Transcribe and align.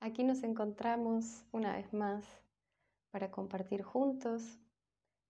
Aquí 0.00 0.22
nos 0.22 0.44
encontramos 0.44 1.44
una 1.50 1.74
vez 1.74 1.92
más 1.92 2.24
para 3.10 3.32
compartir 3.32 3.82
juntos 3.82 4.60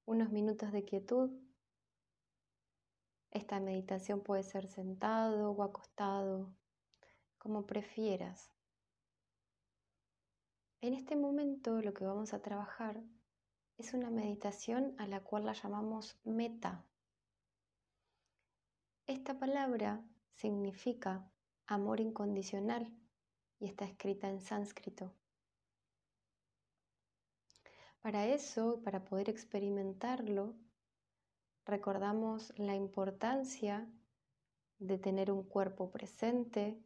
unos 0.05 0.31
minutos 0.31 0.73
de 0.73 0.85
quietud. 0.85 1.31
Esta 3.31 3.61
meditación 3.61 4.21
puede 4.21 4.43
ser 4.43 4.69
sentado 4.69 5.53
o 5.53 5.63
acostado, 5.63 6.55
como 7.39 7.67
prefieras. 7.67 8.53
En 10.83 10.93
este 10.93 11.17
momento 11.17 11.81
lo 11.81 11.95
que 11.95 12.05
vamos 12.05 12.35
a 12.35 12.43
trabajar 12.43 13.03
es 13.79 13.95
una 13.95 14.11
meditación 14.11 14.95
a 14.99 15.07
la 15.07 15.21
cual 15.21 15.47
la 15.47 15.55
llamamos 15.55 16.19
meta. 16.25 16.85
Esta 19.07 19.39
palabra 19.39 20.05
significa 20.35 21.33
amor 21.67 22.01
incondicional 22.01 22.93
y 23.61 23.67
está 23.67 23.85
escrita 23.85 24.29
en 24.29 24.41
sánscrito. 24.41 25.13
Para 28.01 28.27
eso, 28.27 28.81
para 28.83 29.05
poder 29.05 29.29
experimentarlo, 29.29 30.55
recordamos 31.65 32.53
la 32.57 32.75
importancia 32.75 33.91
de 34.79 34.99
tener 34.99 35.31
un 35.33 35.43
cuerpo 35.43 35.91
presente, 35.91 36.81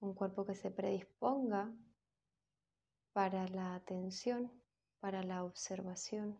un 0.00 0.14
cuerpo 0.14 0.44
que 0.44 0.54
se 0.54 0.70
predisponga 0.70 1.72
para 3.12 3.48
la 3.48 3.74
atención, 3.74 4.52
para 5.00 5.22
la 5.22 5.42
observación 5.44 6.38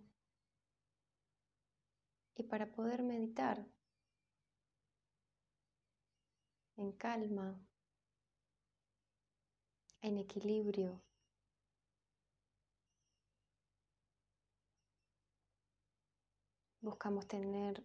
y 2.36 2.42
para 2.42 2.70
poder 2.70 3.02
meditar 3.02 3.66
en 6.76 6.92
calma, 6.92 7.58
en 10.02 10.18
equilibrio. 10.18 11.00
Buscamos 16.80 17.26
tener 17.28 17.84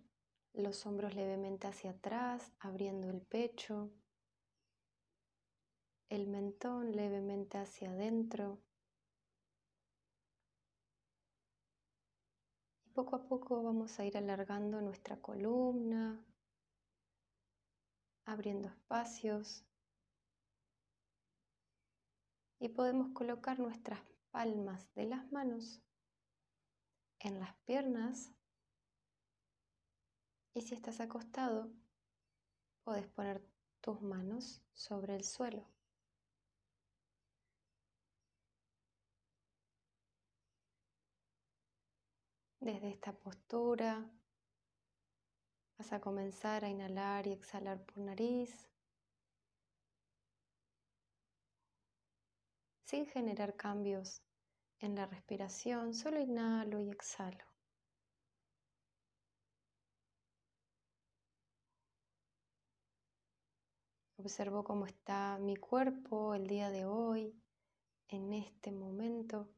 los 0.53 0.85
hombros 0.85 1.15
levemente 1.15 1.67
hacia 1.67 1.91
atrás, 1.91 2.53
abriendo 2.59 3.09
el 3.09 3.21
pecho, 3.21 3.91
el 6.09 6.27
mentón 6.27 6.93
levemente 6.93 7.57
hacia 7.57 7.89
adentro. 7.91 8.61
Y 12.85 12.89
poco 12.91 13.17
a 13.17 13.27
poco 13.27 13.63
vamos 13.63 13.99
a 13.99 14.05
ir 14.05 14.17
alargando 14.17 14.79
nuestra 14.79 15.17
columna, 15.17 16.23
abriendo 18.25 18.69
espacios 18.69 19.65
y 22.59 22.69
podemos 22.69 23.09
colocar 23.13 23.59
nuestras 23.59 23.99
palmas 24.31 24.93
de 24.95 25.05
las 25.05 25.31
manos 25.31 25.81
en 27.19 27.39
las 27.39 27.53
piernas 27.65 28.31
y 30.53 30.61
si 30.61 30.75
estás 30.75 30.99
acostado 30.99 31.69
puedes 32.83 33.07
poner 33.07 33.41
tus 33.81 34.01
manos 34.01 34.61
sobre 34.73 35.15
el 35.15 35.23
suelo. 35.23 35.65
Desde 42.59 42.89
esta 42.89 43.13
postura 43.13 44.09
vas 45.77 45.93
a 45.93 45.99
comenzar 45.99 46.65
a 46.65 46.69
inhalar 46.69 47.27
y 47.27 47.31
exhalar 47.31 47.83
por 47.85 47.99
nariz. 47.99 48.74
Sin 52.95 53.07
generar 53.07 53.57
cambios 53.57 54.21
en 54.79 54.95
la 54.95 55.05
respiración, 55.05 55.93
solo 55.93 56.17
inhalo 56.21 56.79
y 56.79 56.89
exhalo. 56.89 57.43
Observo 64.17 64.63
cómo 64.63 64.85
está 64.85 65.37
mi 65.41 65.57
cuerpo 65.57 66.35
el 66.35 66.47
día 66.47 66.69
de 66.69 66.85
hoy, 66.85 67.35
en 68.07 68.31
este 68.31 68.71
momento. 68.71 69.49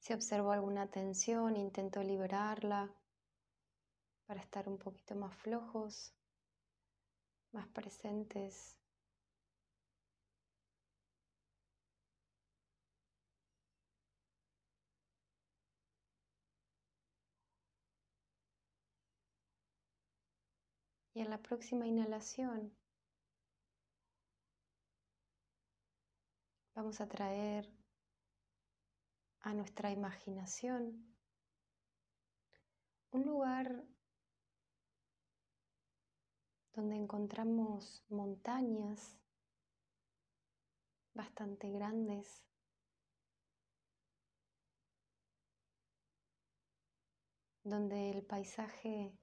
Si 0.00 0.12
observo 0.12 0.52
alguna 0.52 0.90
tensión, 0.90 1.56
intento 1.56 2.02
liberarla 2.02 2.94
para 4.32 4.44
estar 4.44 4.66
un 4.66 4.78
poquito 4.78 5.14
más 5.14 5.36
flojos, 5.36 6.14
más 7.50 7.68
presentes. 7.68 8.78
Y 21.12 21.20
en 21.20 21.28
la 21.28 21.36
próxima 21.42 21.86
inhalación 21.86 22.74
vamos 26.74 27.02
a 27.02 27.06
traer 27.06 27.70
a 29.40 29.52
nuestra 29.52 29.90
imaginación 29.90 31.14
un 33.10 33.26
lugar 33.26 33.84
donde 36.74 36.96
encontramos 36.96 38.02
montañas 38.08 39.18
bastante 41.14 41.70
grandes. 41.70 42.44
donde 47.64 48.10
el 48.10 48.24
paisaje 48.24 49.16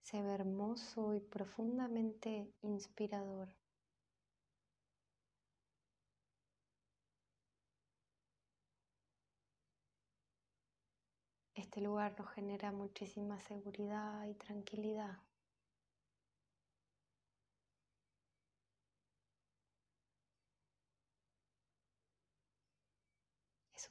se 0.00 0.22
ve 0.22 0.32
hermoso 0.32 1.14
y 1.14 1.20
profundamente 1.20 2.52
inspirador. 2.62 3.54
Este 11.54 11.80
lugar 11.82 12.18
nos 12.18 12.30
genera 12.30 12.72
muchísima 12.72 13.38
seguridad 13.42 14.26
y 14.26 14.34
tranquilidad. 14.34 15.18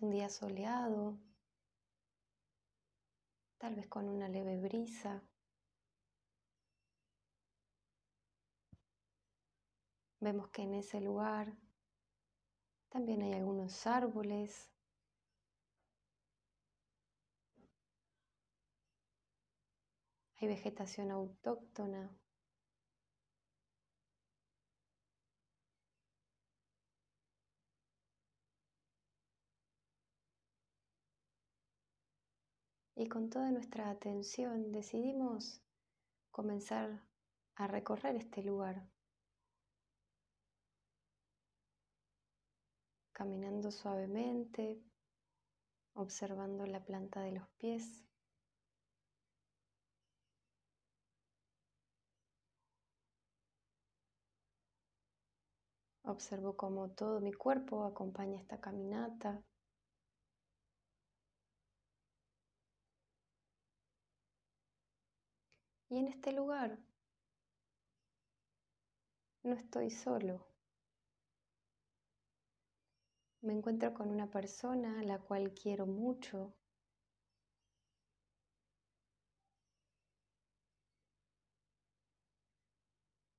Un 0.02 0.12
día 0.12 0.30
soleado, 0.30 1.20
tal 3.58 3.76
vez 3.76 3.86
con 3.88 4.08
una 4.08 4.30
leve 4.30 4.56
brisa. 4.58 5.22
Vemos 10.22 10.48
que 10.52 10.62
en 10.62 10.76
ese 10.76 11.02
lugar 11.02 11.54
también 12.88 13.22
hay 13.24 13.34
algunos 13.34 13.86
árboles. 13.88 14.72
Hay 20.38 20.48
vegetación 20.48 21.12
autóctona. 21.12 22.10
Y 33.00 33.08
con 33.08 33.30
toda 33.30 33.50
nuestra 33.50 33.90
atención 33.90 34.74
decidimos 34.74 35.62
comenzar 36.32 37.02
a 37.56 37.66
recorrer 37.66 38.18
este 38.18 38.44
lugar, 38.44 38.86
caminando 43.14 43.72
suavemente, 43.72 44.84
observando 45.94 46.66
la 46.66 46.84
planta 46.84 47.22
de 47.22 47.32
los 47.32 47.48
pies. 47.58 48.04
Observo 56.04 56.58
cómo 56.58 56.90
todo 56.90 57.22
mi 57.22 57.32
cuerpo 57.32 57.86
acompaña 57.86 58.42
esta 58.42 58.60
caminata. 58.60 59.42
Y 65.90 65.98
en 65.98 66.08
este 66.08 66.32
lugar 66.32 66.78
no 69.44 69.56
estoy 69.56 69.90
solo. 69.90 70.46
Me 73.42 73.54
encuentro 73.54 73.94
con 73.94 74.10
una 74.10 74.30
persona 74.30 75.00
a 75.00 75.04
la 75.04 75.18
cual 75.20 75.54
quiero 75.54 75.88
mucho. 75.88 76.54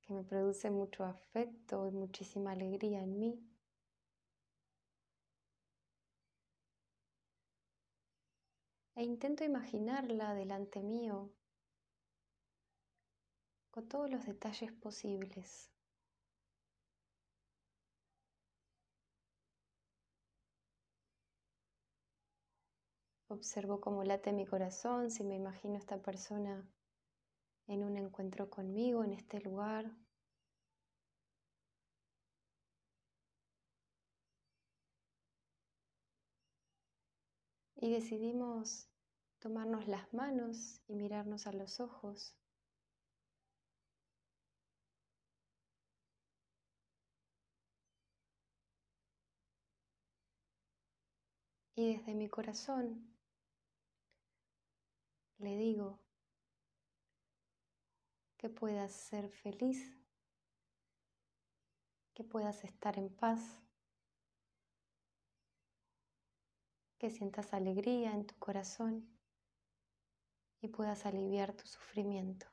que 0.02 0.14
me 0.14 0.24
produce 0.24 0.70
mucho 0.70 1.04
afecto 1.04 1.86
y 1.86 1.92
muchísima 1.92 2.50
alegría 2.50 3.00
en 3.00 3.18
mí. 3.20 3.46
E 8.96 9.04
intento 9.04 9.44
imaginarla 9.44 10.34
delante 10.34 10.82
mío 10.82 11.30
todos 13.82 14.10
los 14.10 14.26
detalles 14.26 14.72
posibles. 14.72 15.70
Observo 23.28 23.80
cómo 23.80 24.02
late 24.02 24.32
mi 24.32 24.44
corazón, 24.44 25.10
si 25.10 25.22
me 25.22 25.36
imagino 25.36 25.76
esta 25.76 26.02
persona 26.02 26.66
en 27.68 27.84
un 27.84 27.96
encuentro 27.96 28.50
conmigo 28.50 29.04
en 29.04 29.12
este 29.12 29.40
lugar. 29.40 29.94
Y 37.76 37.92
decidimos 37.92 38.88
tomarnos 39.38 39.86
las 39.86 40.12
manos 40.12 40.80
y 40.88 40.96
mirarnos 40.96 41.46
a 41.46 41.52
los 41.52 41.78
ojos. 41.78 42.39
Y 51.80 51.94
desde 51.96 52.14
mi 52.14 52.28
corazón 52.28 53.10
le 55.38 55.56
digo 55.56 55.98
que 58.36 58.50
puedas 58.50 58.92
ser 58.92 59.30
feliz, 59.30 59.96
que 62.12 62.22
puedas 62.22 62.64
estar 62.64 62.98
en 62.98 63.08
paz, 63.08 63.62
que 66.98 67.08
sientas 67.08 67.54
alegría 67.54 68.12
en 68.12 68.26
tu 68.26 68.38
corazón 68.38 69.08
y 70.60 70.68
puedas 70.68 71.06
aliviar 71.06 71.54
tu 71.54 71.66
sufrimiento. 71.66 72.49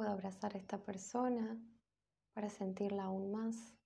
Puedo 0.00 0.12
abrazar 0.12 0.54
a 0.54 0.58
esta 0.58 0.78
persona 0.78 1.58
para 2.32 2.48
sentirla 2.48 3.04
aún 3.04 3.32
más. 3.32 3.76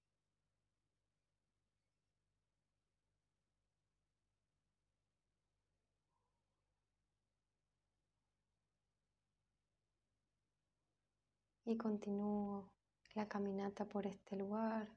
Y 11.64 11.76
continúo 11.76 12.70
la 13.14 13.26
caminata 13.26 13.84
por 13.84 14.06
este 14.06 14.36
lugar. 14.36 14.88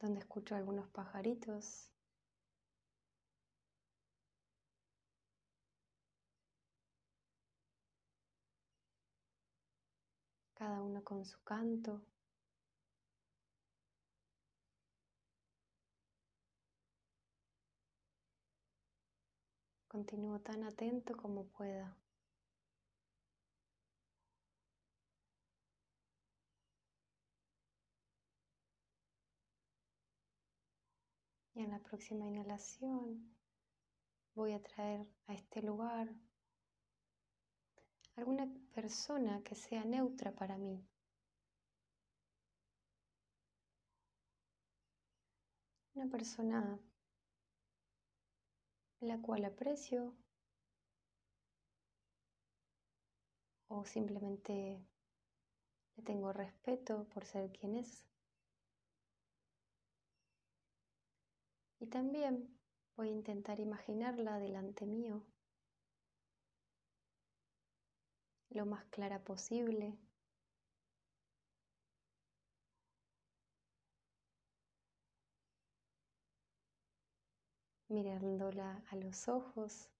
donde 0.00 0.20
escucho 0.20 0.56
algunos 0.56 0.88
pajaritos 0.88 1.92
cada 10.62 10.80
uno 10.80 11.02
con 11.02 11.24
su 11.24 11.42
canto. 11.42 12.00
Continúo 19.88 20.38
tan 20.38 20.62
atento 20.62 21.16
como 21.16 21.48
pueda. 21.48 21.96
Y 31.54 31.62
en 31.64 31.70
la 31.70 31.80
próxima 31.80 32.24
inhalación 32.24 33.34
voy 34.36 34.52
a 34.52 34.62
traer 34.62 35.08
a 35.26 35.34
este 35.34 35.60
lugar 35.60 36.08
alguna 38.22 38.46
persona 38.72 39.42
que 39.42 39.56
sea 39.56 39.84
neutra 39.84 40.30
para 40.30 40.56
mí. 40.56 40.80
Una 45.94 46.06
persona 46.08 46.78
la 49.00 49.20
cual 49.20 49.44
aprecio 49.44 50.14
o 53.66 53.84
simplemente 53.84 54.80
le 55.96 56.02
tengo 56.04 56.32
respeto 56.32 57.08
por 57.12 57.24
ser 57.24 57.50
quien 57.50 57.74
es. 57.74 58.06
Y 61.80 61.86
también 61.88 62.56
voy 62.94 63.08
a 63.08 63.18
intentar 63.20 63.58
imaginarla 63.58 64.38
delante 64.38 64.86
mío 64.86 65.24
lo 68.54 68.66
más 68.66 68.84
clara 68.86 69.22
posible. 69.24 69.98
mirándola 77.92 78.82
a 78.90 78.96
los 78.96 79.28
ojos. 79.28 79.90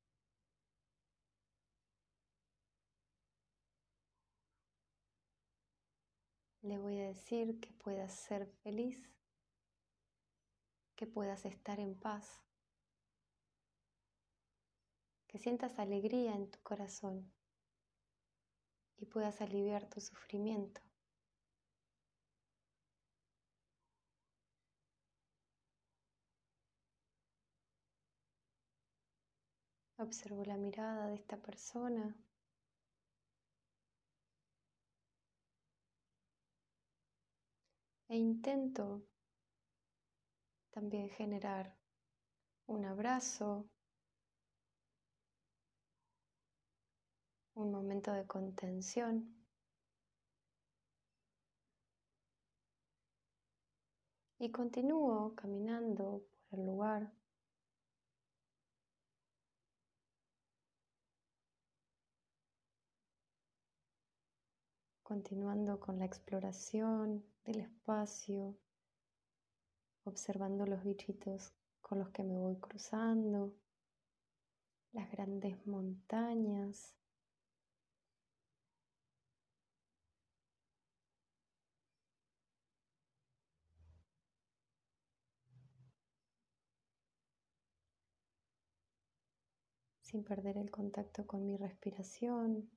Le 6.63 6.79
voy 6.79 7.01
a 7.01 7.09
decir 7.09 7.61
que 7.61 7.71
puedas 7.73 8.13
ser 8.15 8.47
feliz, 8.63 9.11
que 10.97 11.07
puedas 11.07 11.45
estar 11.45 11.81
en 11.81 11.95
paz, 11.95 12.41
que 15.27 15.39
sientas 15.39 15.79
alegría 15.79 16.35
en 16.35 16.51
tu 16.51 16.61
corazón 16.63 17.31
y 19.03 19.07
puedas 19.07 19.41
aliviar 19.41 19.89
tu 19.89 20.01
sufrimiento. 20.01 20.81
Observo 29.99 30.45
la 30.45 30.57
mirada 30.57 31.09
de 31.09 31.17
esta 31.17 31.37
persona. 31.37 32.17
E 38.09 38.17
intento 38.17 39.03
también 40.71 41.09
generar 41.11 41.77
un 42.67 42.85
abrazo 42.85 43.72
un 47.63 47.73
momento 47.73 48.13
de 48.13 48.27
contención. 48.27 49.35
Y 54.39 54.51
continúo 54.51 55.35
caminando 55.37 56.25
por 56.51 56.59
el 56.59 56.67
lugar. 56.67 57.13
Continuando 65.05 65.79
con 65.79 65.99
la 65.99 66.07
exploración 66.07 67.25
del 67.45 67.61
espacio, 67.61 68.57
observando 70.05 70.67
los 70.67 70.83
bichitos 70.83 71.53
con 71.81 71.99
los 71.99 72.11
que 72.11 72.25
me 72.25 72.37
voy 72.37 72.57
cruzando, 72.57 73.55
las 74.93 75.11
grandes 75.11 75.65
montañas, 75.67 76.97
sin 90.13 90.25
perder 90.25 90.59
el 90.59 90.71
contacto 90.71 91.27
con 91.27 91.47
mi 91.47 91.57
respiración. 91.57 92.71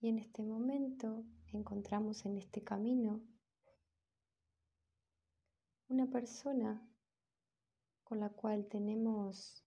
Y 0.00 0.08
en 0.08 0.18
este 0.18 0.42
momento 0.42 1.24
encontramos 1.52 2.24
en 2.24 2.38
este 2.38 2.64
camino 2.64 3.20
una 5.88 6.06
persona 6.06 6.88
con 8.02 8.18
la 8.18 8.30
cual 8.30 8.66
tenemos 8.66 9.62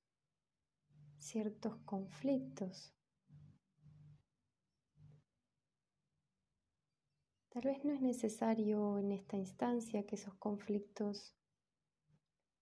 ciertos 1.20 1.78
conflictos. 1.86 2.97
Tal 7.58 7.74
vez 7.74 7.84
no 7.84 7.92
es 7.92 8.02
necesario 8.02 9.00
en 9.00 9.12
esta 9.12 9.36
instancia 9.36 10.06
que 10.06 10.14
esos 10.14 10.36
conflictos 10.36 11.34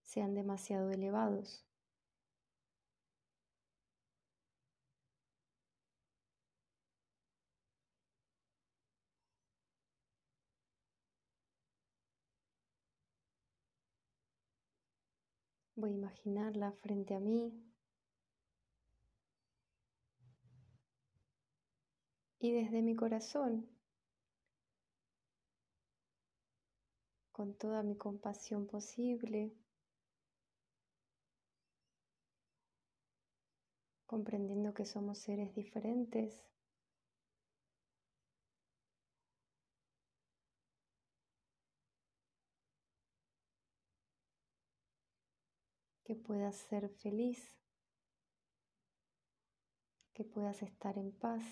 sean 0.04 0.34
demasiado 0.34 0.90
elevados. 0.90 1.66
Voy 15.76 15.92
a 15.92 15.94
imaginarla 15.96 16.72
frente 16.72 17.16
a 17.16 17.20
mí. 17.20 17.52
Y 22.40 22.54
desde 22.54 22.82
mi 22.82 22.96
corazón, 22.96 23.75
con 27.36 27.54
toda 27.54 27.84
mi 27.84 27.98
compasión 27.98 28.66
posible, 28.66 29.52
comprendiendo 34.06 34.74
que 34.74 34.86
somos 34.86 35.18
seres 35.18 35.54
diferentes, 35.54 36.48
que 46.06 46.16
puedas 46.16 46.56
ser 46.56 46.88
feliz, 46.88 47.60
que 50.14 50.24
puedas 50.24 50.62
estar 50.62 50.98
en 50.98 51.12
paz. 51.12 51.44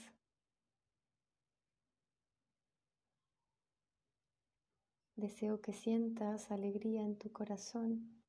Deseo 5.23 5.61
que 5.61 5.71
sientas 5.71 6.51
alegría 6.51 7.01
en 7.01 7.17
tu 7.17 7.31
corazón 7.31 8.21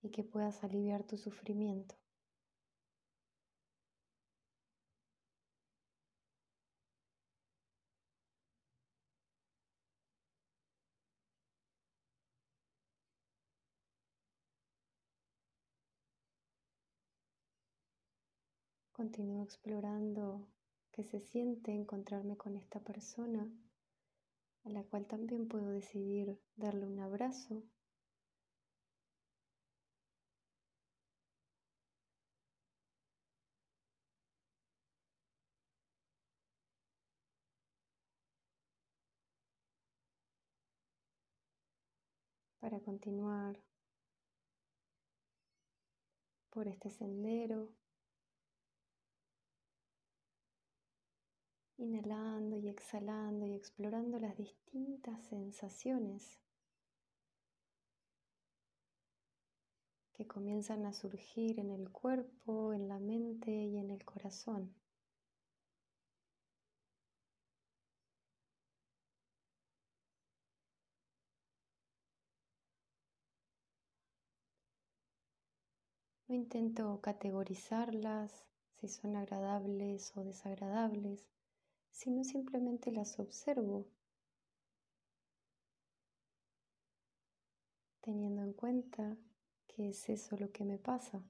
y 0.00 0.10
que 0.10 0.22
puedas 0.22 0.62
aliviar 0.62 1.02
tu 1.02 1.16
sufrimiento. 1.16 1.96
Continúo 18.92 19.42
explorando 19.42 20.46
qué 20.92 21.02
se 21.02 21.18
siente 21.18 21.72
encontrarme 21.72 22.36
con 22.36 22.54
esta 22.54 22.78
persona, 22.78 23.50
a 24.64 24.68
la 24.70 24.82
cual 24.84 25.06
también 25.06 25.48
puedo 25.48 25.68
decidir 25.70 26.38
darle 26.56 26.86
un 26.86 27.00
abrazo. 27.00 27.64
para 42.60 42.80
continuar 42.80 43.58
por 46.50 46.68
este 46.68 46.90
sendero 46.90 47.70
inhalando 51.78 52.56
y 52.56 52.68
exhalando 52.68 53.46
y 53.46 53.54
explorando 53.54 54.18
las 54.18 54.36
distintas 54.36 55.22
sensaciones 55.26 56.38
que 60.12 60.26
comienzan 60.26 60.84
a 60.84 60.92
surgir 60.92 61.60
en 61.60 61.70
el 61.70 61.90
cuerpo, 61.90 62.72
en 62.72 62.88
la 62.88 62.98
mente 62.98 63.52
y 63.52 63.78
en 63.78 63.90
el 63.90 64.04
corazón. 64.04 64.74
No 76.26 76.34
intento 76.34 77.00
categorizarlas, 77.00 78.44
si 78.80 78.88
son 78.88 79.16
agradables 79.16 80.14
o 80.16 80.24
desagradables 80.24 81.24
sino 81.98 82.22
simplemente 82.22 82.92
las 82.92 83.18
observo, 83.18 83.84
teniendo 88.00 88.40
en 88.42 88.52
cuenta 88.52 89.16
que 89.66 89.88
es 89.88 90.08
eso 90.08 90.36
lo 90.36 90.52
que 90.52 90.64
me 90.64 90.78
pasa. 90.78 91.24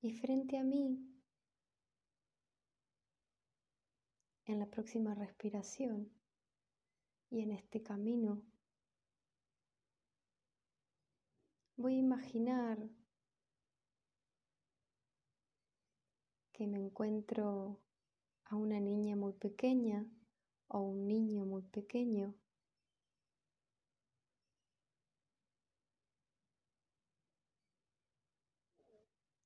Y 0.00 0.12
frente 0.12 0.56
a 0.56 0.64
mí, 0.64 0.98
en 4.46 4.58
la 4.58 4.66
próxima 4.66 5.14
respiración 5.14 6.10
y 7.28 7.42
en 7.42 7.52
este 7.52 7.82
camino 7.82 8.42
voy 11.76 11.94
a 11.94 11.98
imaginar 11.98 12.78
que 16.52 16.66
me 16.66 16.78
encuentro 16.78 17.80
a 18.44 18.56
una 18.56 18.78
niña 18.78 19.16
muy 19.16 19.32
pequeña 19.32 20.06
o 20.68 20.80
un 20.80 21.06
niño 21.06 21.44
muy 21.44 21.62
pequeño. 21.62 22.34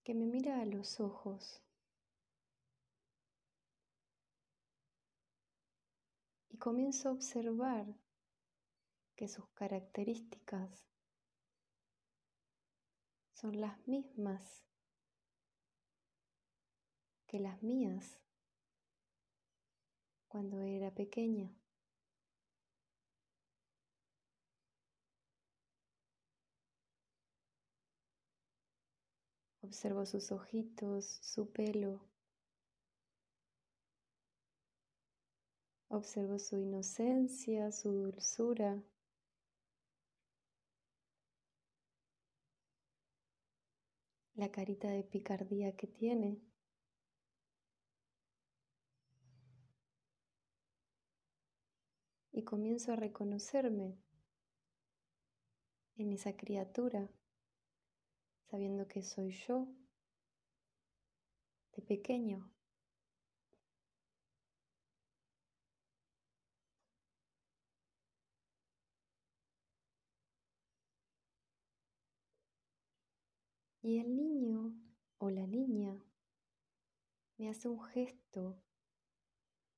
Que 0.03 0.15
me 0.15 0.27
mira 0.27 0.61
a 0.61 0.67
los 0.67 1.01
ojos. 1.01 1.63
Y 6.49 6.59
comienzo 6.59 7.09
a 7.09 7.13
observar 7.13 7.87
que 9.17 9.29
sus 9.29 9.49
características 9.49 10.87
son 13.37 13.61
las 13.61 13.87
mismas 13.87 14.65
que 17.27 17.39
las 17.39 17.63
mías 17.63 18.19
cuando 20.27 20.63
era 20.63 20.91
pequeña. 20.95 21.55
Observo 29.61 30.07
sus 30.07 30.33
ojitos, 30.33 31.05
su 31.05 31.51
pelo. 31.51 32.01
Observo 35.89 36.39
su 36.39 36.57
inocencia, 36.57 37.71
su 37.71 37.93
dulzura. 37.93 38.83
La 44.37 44.51
carita 44.51 44.89
de 44.89 45.03
picardía 45.03 45.75
que 45.77 45.87
tiene. 45.87 46.39
Y 52.33 52.45
comienzo 52.45 52.93
a 52.93 52.97
reconocerme 52.97 53.99
en 55.97 56.13
esa 56.13 56.37
criatura, 56.37 57.09
sabiendo 58.51 58.87
que 58.87 59.03
soy 59.03 59.31
yo 59.31 59.69
de 61.75 61.83
pequeño. 61.83 62.56
Y 73.87 74.01
el 74.01 74.17
niño 74.17 74.75
o 75.19 75.31
la 75.31 75.47
niña 75.47 76.05
me 77.39 77.49
hace 77.49 77.69
un 77.69 77.81
gesto 77.81 78.61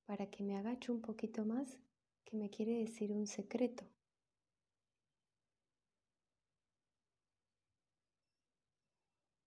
para 0.06 0.30
que 0.30 0.42
me 0.42 0.56
agache 0.56 0.90
un 0.90 1.02
poquito 1.02 1.44
más 1.44 1.78
que 2.24 2.38
me 2.38 2.48
quiere 2.48 2.78
decir 2.78 3.12
un 3.12 3.26
secreto. 3.26 3.84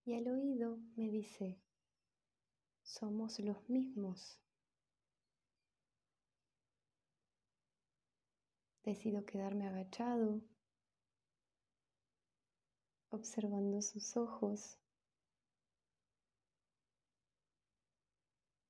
Y 0.06 0.14
al 0.14 0.28
oído 0.28 0.78
me 0.96 1.10
dice, 1.10 1.60
somos 2.84 3.40
los 3.40 3.68
mismos. 3.68 4.40
Decido 8.84 9.26
quedarme 9.26 9.68
agachado, 9.68 10.40
observando 13.12 13.82
sus 13.82 14.18
ojos. 14.18 14.78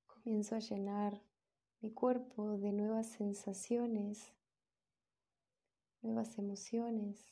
Comienzo 0.07 0.55
a 0.55 0.59
llenar 0.59 1.21
mi 1.79 1.91
cuerpo 1.91 2.57
de 2.57 2.71
nuevas 2.73 3.07
sensaciones, 3.07 4.33
nuevas 6.01 6.37
emociones. 6.37 7.31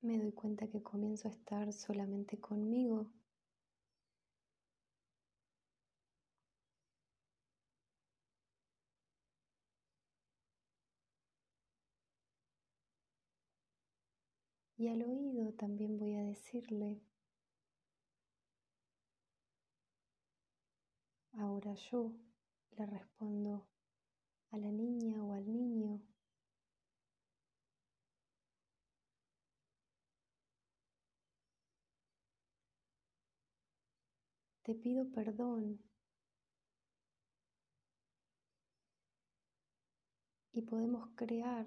Me 0.00 0.18
doy 0.18 0.32
cuenta 0.32 0.68
que 0.68 0.82
comienzo 0.82 1.28
a 1.28 1.32
estar 1.32 1.72
solamente 1.72 2.38
conmigo. 2.38 3.10
Y 14.78 14.86
al 14.86 15.02
oído 15.02 15.52
también 15.54 15.98
voy 15.98 16.14
a 16.14 16.22
decirle, 16.22 17.00
ahora 21.32 21.74
yo 21.74 22.12
le 22.76 22.86
respondo 22.86 23.66
a 24.52 24.56
la 24.56 24.70
niña 24.70 25.20
o 25.24 25.32
al 25.32 25.52
niño. 25.52 26.00
Te 34.62 34.76
pido 34.76 35.10
perdón 35.10 35.80
y 40.52 40.62
podemos 40.62 41.08
crear 41.16 41.66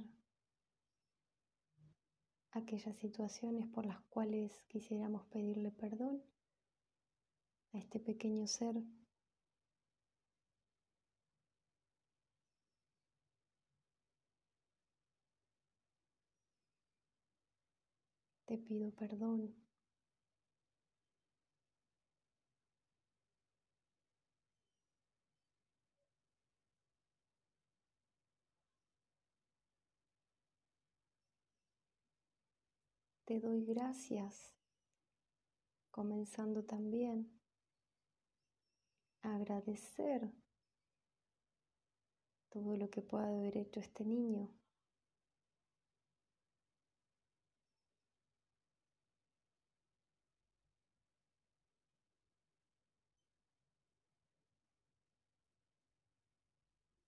aquellas 2.51 2.95
situaciones 2.97 3.67
por 3.67 3.85
las 3.85 3.99
cuales 4.09 4.63
quisiéramos 4.67 5.25
pedirle 5.25 5.71
perdón 5.71 6.21
a 7.73 7.77
este 7.77 7.99
pequeño 7.99 8.47
ser. 8.47 8.75
Te 18.45 18.57
pido 18.57 18.91
perdón. 18.91 19.55
Te 33.31 33.39
doy 33.39 33.63
gracias, 33.63 34.53
comenzando 35.89 36.65
también 36.65 37.31
a 39.21 39.37
agradecer 39.37 40.29
todo 42.49 42.75
lo 42.75 42.89
que 42.89 43.01
pueda 43.01 43.29
haber 43.29 43.55
hecho 43.55 43.79
este 43.79 44.03
niño. 44.03 44.49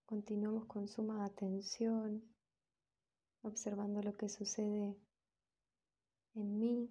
Continuamos 0.06 0.64
con 0.64 0.88
suma 0.88 1.26
atención, 1.26 2.22
observando 3.42 4.00
lo 4.00 4.16
que 4.16 4.30
sucede 4.30 4.96
en 6.34 6.58
mí, 6.58 6.90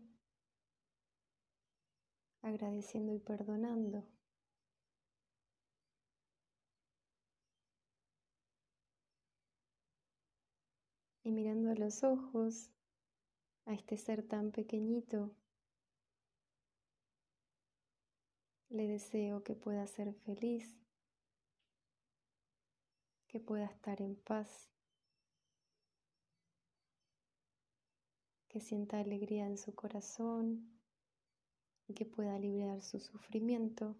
agradeciendo 2.41 3.13
y 3.13 3.19
perdonando. 3.19 4.05
Y 11.25 11.31
mirando 11.31 11.71
a 11.71 11.75
los 11.75 12.03
ojos 12.03 12.69
a 13.65 13.73
este 13.73 13.97
ser 13.97 14.27
tan 14.27 14.51
pequeñito, 14.51 15.31
le 18.69 18.87
deseo 18.87 19.43
que 19.43 19.55
pueda 19.55 19.87
ser 19.87 20.13
feliz, 20.13 20.75
que 23.27 23.39
pueda 23.39 23.65
estar 23.65 24.01
en 24.01 24.15
paz. 24.15 24.72
Que 28.53 28.59
sienta 28.61 28.99
alegría 28.99 29.47
en 29.47 29.57
su 29.57 29.73
corazón 29.73 30.69
y 31.87 31.95
que 31.95 32.05
pueda 32.05 32.37
liberar 32.37 32.83
su 32.83 32.99
sufrimiento. 32.99 33.95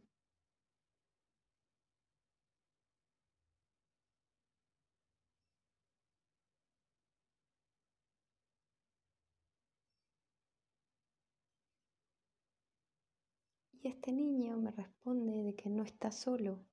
Y 13.72 13.88
este 13.88 14.12
niño 14.12 14.56
me 14.58 14.70
responde 14.70 15.42
de 15.42 15.56
que 15.56 15.72
no 15.72 15.82
está 15.82 16.12
solo. 16.12 16.64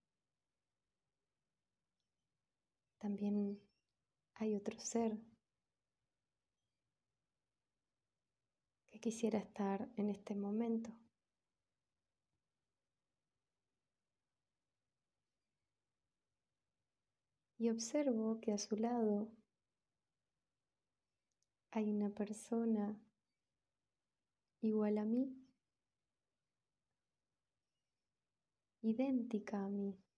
También 2.98 3.58
hay 4.34 4.54
otro 4.54 4.78
ser 4.78 5.29
quisiera 9.00 9.38
estar 9.38 9.88
en 9.96 10.10
este 10.10 10.34
momento. 10.34 10.90
Y 17.58 17.68
observo 17.68 18.40
que 18.40 18.52
a 18.52 18.58
su 18.58 18.76
lado 18.76 19.28
hay 21.72 21.90
una 21.90 22.10
persona 22.10 22.98
igual 24.62 24.98
a 24.98 25.04
mí, 25.04 25.36
idéntica 28.82 29.64
a 29.64 29.68
mí. 29.68 30.09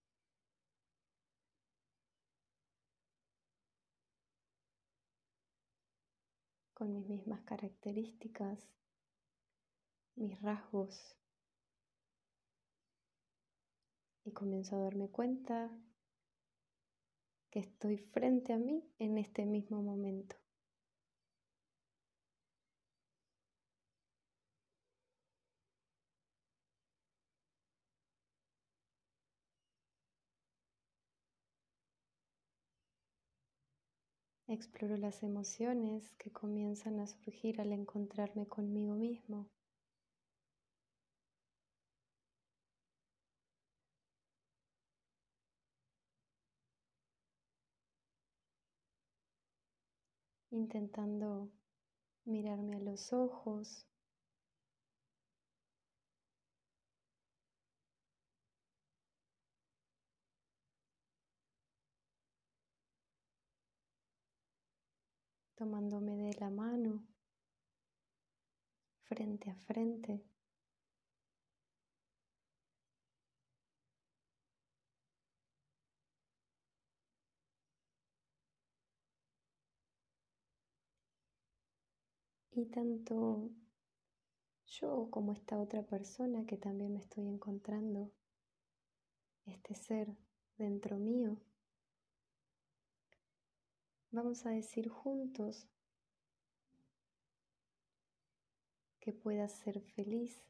Con 6.82 6.94
mis 6.94 7.08
mismas 7.08 7.40
características, 7.42 8.58
mis 10.16 10.42
rasgos. 10.42 11.16
Y 14.24 14.32
comienzo 14.32 14.74
a 14.74 14.80
darme 14.80 15.08
cuenta 15.08 15.70
que 17.50 17.60
estoy 17.60 17.98
frente 17.98 18.52
a 18.52 18.58
mí 18.58 18.82
en 18.98 19.16
este 19.16 19.46
mismo 19.46 19.80
momento. 19.80 20.34
Exploro 34.52 34.98
las 34.98 35.22
emociones 35.22 36.12
que 36.18 36.30
comienzan 36.30 37.00
a 37.00 37.06
surgir 37.06 37.58
al 37.58 37.72
encontrarme 37.72 38.46
conmigo 38.46 38.92
mismo. 38.92 39.48
Intentando 50.50 51.48
mirarme 52.26 52.76
a 52.76 52.80
los 52.80 53.14
ojos 53.14 53.86
tomándome 65.62 66.16
de 66.16 66.34
la 66.40 66.50
mano 66.50 67.04
frente 69.04 69.48
a 69.48 69.54
frente. 69.54 70.20
Y 82.50 82.66
tanto 82.66 83.52
yo 84.66 85.06
como 85.12 85.32
esta 85.32 85.60
otra 85.60 85.84
persona 85.84 86.44
que 86.44 86.56
también 86.56 86.92
me 86.92 86.98
estoy 86.98 87.28
encontrando, 87.28 88.10
este 89.46 89.76
ser 89.76 90.08
dentro 90.58 90.98
mío, 90.98 91.40
vamos 94.12 94.44
a 94.44 94.50
decir 94.50 94.88
juntos 94.88 95.66
que 99.00 99.12
puedas 99.12 99.52
ser 99.52 99.80
feliz, 99.80 100.44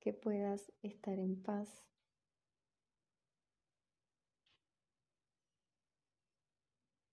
que 0.00 0.12
puedas 0.12 0.72
estar 0.82 1.18
en 1.18 1.40
paz. 1.40 1.84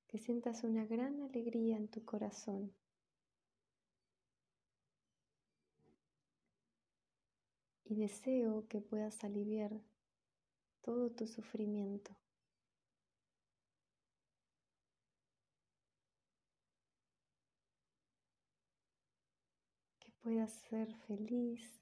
Que 0.08 0.17
sientas 0.17 0.63
una 0.63 0.86
gran 0.86 1.21
alegría 1.21 1.78
en 1.78 1.88
tu 1.88 2.04
corazón. 2.04 2.73
Y 7.84 7.95
deseo 7.95 8.67
que 8.67 8.82
puedas 8.82 9.23
aliviar 9.23 9.80
todo 10.82 11.12
tu 11.12 11.28
sufrimiento. 11.28 12.15
Puedas 20.21 20.51
ser 20.51 20.93
feliz, 21.08 21.82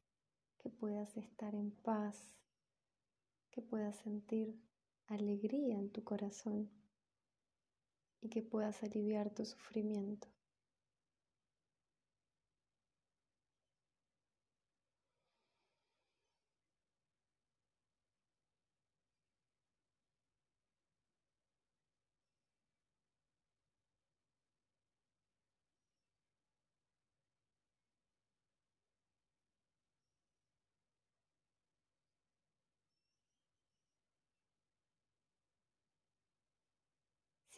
que 0.57 0.69
puedas 0.69 1.17
estar 1.17 1.55
en 1.55 1.71
paz, 1.71 2.33
que 3.51 3.61
puedas 3.61 3.95
sentir 3.97 4.59
alegría 5.07 5.77
en 5.77 5.89
tu 5.89 6.03
corazón 6.03 6.69
y 8.21 8.29
que 8.29 8.41
puedas 8.41 8.83
aliviar 8.83 9.29
tu 9.29 9.45
sufrimiento. 9.45 10.27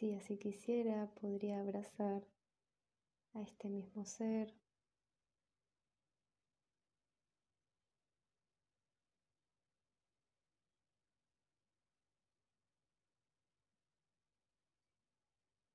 Si 0.00 0.14
así 0.14 0.38
quisiera, 0.38 1.10
podría 1.20 1.60
abrazar 1.60 2.26
a 3.34 3.42
este 3.42 3.68
mismo 3.68 4.06
ser. 4.06 4.54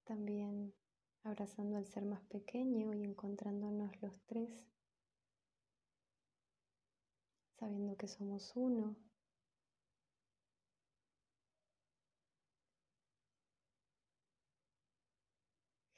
También 0.05 0.73
abrazando 1.21 1.77
al 1.77 1.85
ser 1.85 2.05
más 2.05 2.23
pequeño 2.23 2.95
y 2.95 3.03
encontrándonos 3.03 4.01
los 4.01 4.19
tres, 4.25 4.65
sabiendo 7.59 7.95
que 7.95 8.07
somos 8.07 8.55
uno 8.55 8.95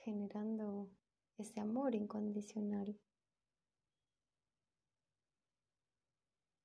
generando 0.08 0.90
ese 1.38 1.60
amor 1.60 1.94
incondicional 1.94 2.98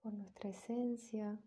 por 0.00 0.12
nuestra 0.14 0.50
esencia. 0.50 1.42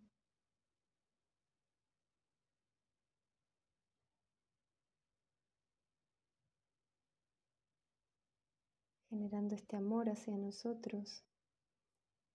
generando 9.09 9.55
este 9.55 9.77
amor 9.77 10.09
hacia 10.09 10.35
nosotros, 10.35 11.23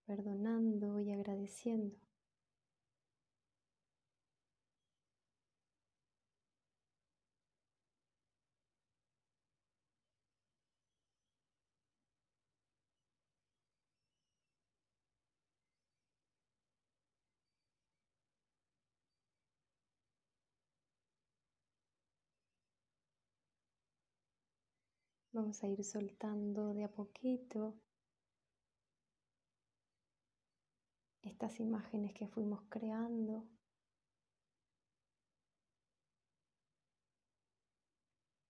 perdonando 0.06 0.98
y 1.00 1.12
agradeciendo. 1.12 2.09
Vamos 25.32 25.62
a 25.62 25.68
ir 25.68 25.84
soltando 25.84 26.74
de 26.74 26.82
a 26.82 26.88
poquito 26.88 27.74
estas 31.22 31.60
imágenes 31.60 32.12
que 32.14 32.26
fuimos 32.26 32.62
creando. 32.68 33.44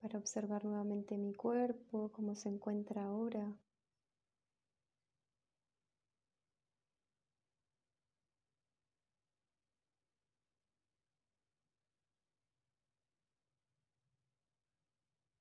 Para 0.00 0.18
observar 0.18 0.64
nuevamente 0.64 1.18
mi 1.18 1.34
cuerpo, 1.34 2.10
cómo 2.12 2.34
se 2.34 2.48
encuentra 2.48 3.04
ahora. 3.04 3.54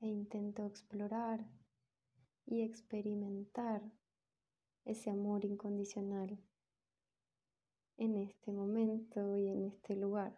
E 0.01 0.07
intento 0.07 0.65
explorar 0.65 1.45
y 2.45 2.61
experimentar 2.61 3.81
ese 4.85 5.09
amor 5.09 5.45
incondicional 5.45 6.39
en 7.97 8.15
este 8.17 8.51
momento 8.51 9.37
y 9.37 9.47
en 9.47 9.65
este 9.65 9.95
lugar. 9.95 10.35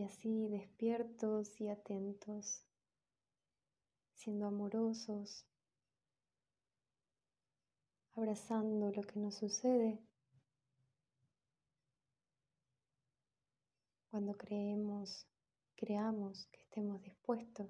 Y 0.00 0.02
así 0.02 0.48
despiertos 0.48 1.60
y 1.60 1.68
atentos, 1.68 2.64
siendo 4.14 4.46
amorosos, 4.46 5.44
abrazando 8.12 8.92
lo 8.92 9.02
que 9.02 9.18
nos 9.18 9.34
sucede 9.34 10.00
cuando 14.10 14.38
creemos, 14.38 15.26
creamos 15.76 16.46
que 16.46 16.62
estemos 16.62 17.02
dispuestos. 17.02 17.68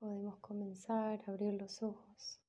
Podemos 0.00 0.38
comenzar 0.38 1.20
a 1.26 1.30
abrir 1.30 1.54
los 1.54 1.82
ojos. 1.82 2.40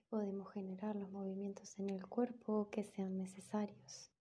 Y 0.00 0.08
podemos 0.08 0.52
generar 0.52 0.94
los 0.96 1.10
movimientos 1.10 1.78
en 1.80 1.90
el 1.90 2.06
cuerpo 2.06 2.70
que 2.70 2.84
sean 2.84 3.18
necesarios. 3.18 4.12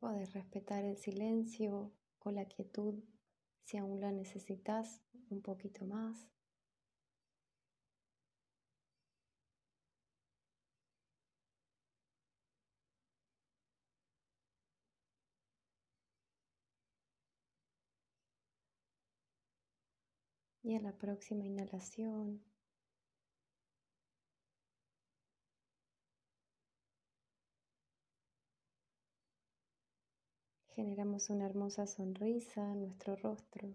Puedes 0.00 0.32
respetar 0.32 0.84
el 0.84 0.96
silencio 0.96 1.92
o 2.18 2.32
la 2.32 2.44
quietud 2.46 3.04
si 3.64 3.76
aún 3.78 4.00
la 4.00 4.12
necesitas 4.12 5.02
un 5.30 5.42
poquito 5.42 5.84
más. 5.86 6.28
Y 20.64 20.76
a 20.76 20.80
la 20.80 20.92
próxima 20.96 21.44
inhalación, 21.44 22.40
generamos 30.82 31.30
una 31.30 31.46
hermosa 31.46 31.86
sonrisa 31.86 32.60
en 32.72 32.80
nuestro 32.80 33.14
rostro. 33.14 33.72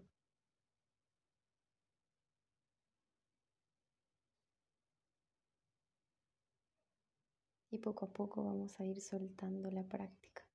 Y 7.70 7.78
poco 7.78 8.04
a 8.04 8.12
poco 8.12 8.44
vamos 8.44 8.78
a 8.78 8.84
ir 8.84 9.00
soltando 9.00 9.70
la 9.70 9.84
práctica. 9.84 10.47